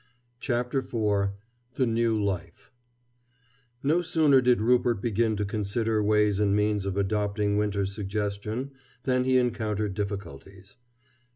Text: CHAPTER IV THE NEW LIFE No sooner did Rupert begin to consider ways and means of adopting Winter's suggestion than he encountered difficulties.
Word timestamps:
CHAPTER 0.39 0.79
IV 0.79 1.29
THE 1.75 1.85
NEW 1.85 2.19
LIFE 2.19 2.71
No 3.83 4.01
sooner 4.01 4.41
did 4.41 4.59
Rupert 4.59 4.99
begin 4.99 5.35
to 5.37 5.45
consider 5.45 6.01
ways 6.03 6.39
and 6.39 6.55
means 6.55 6.85
of 6.87 6.97
adopting 6.97 7.55
Winter's 7.55 7.93
suggestion 7.93 8.71
than 9.03 9.25
he 9.25 9.37
encountered 9.37 9.93
difficulties. 9.93 10.77